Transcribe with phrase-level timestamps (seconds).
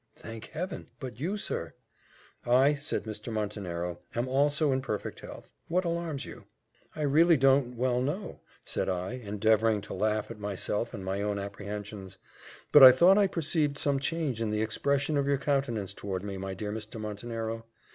[0.15, 0.87] "Thank Heaven!
[0.99, 1.75] But you, sir?"
[2.43, 3.31] "I," said Mr.
[3.31, 5.53] Montenero, "am also in perfect health.
[5.67, 6.45] What alarms you?"
[6.95, 11.37] "I really don't well know," said I, endeavouring to laugh at myself, and my own
[11.37, 12.17] apprehensions;
[12.71, 16.35] "but I thought I perceived some change in the expression of your countenance towards me,
[16.35, 16.99] my dear Mr.
[16.99, 17.67] Montenero.